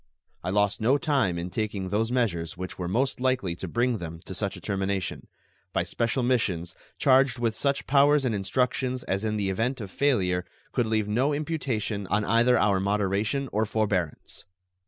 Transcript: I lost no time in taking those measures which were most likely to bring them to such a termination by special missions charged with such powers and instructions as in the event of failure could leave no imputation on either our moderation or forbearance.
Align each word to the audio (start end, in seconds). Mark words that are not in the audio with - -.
I 0.43 0.49
lost 0.49 0.81
no 0.81 0.97
time 0.97 1.37
in 1.37 1.51
taking 1.51 1.89
those 1.89 2.11
measures 2.11 2.57
which 2.57 2.79
were 2.79 2.87
most 2.87 3.19
likely 3.19 3.55
to 3.57 3.67
bring 3.67 3.99
them 3.99 4.19
to 4.25 4.33
such 4.33 4.57
a 4.57 4.59
termination 4.59 5.27
by 5.73 5.83
special 5.83 6.23
missions 6.23 6.73
charged 6.97 7.37
with 7.37 7.55
such 7.55 7.85
powers 7.85 8.25
and 8.25 8.33
instructions 8.33 9.03
as 9.03 9.23
in 9.23 9.37
the 9.37 9.51
event 9.51 9.79
of 9.79 9.91
failure 9.91 10.43
could 10.71 10.87
leave 10.87 11.07
no 11.07 11.33
imputation 11.35 12.07
on 12.07 12.25
either 12.25 12.57
our 12.57 12.79
moderation 12.79 13.47
or 13.51 13.63
forbearance. 13.63 14.45